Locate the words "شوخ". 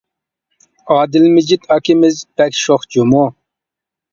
2.63-2.89